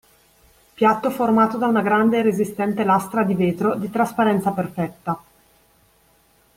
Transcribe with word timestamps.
Piatto 0.73 1.11
formato 1.11 1.59
da 1.59 1.67
una 1.67 1.83
grande 1.83 2.17
e 2.17 2.21
resistente 2.23 2.83
lastra 2.83 3.23
di 3.23 3.35
vetro 3.35 3.75
di 3.75 3.87
trasparenza 3.91 4.49
perfetta. 4.49 5.23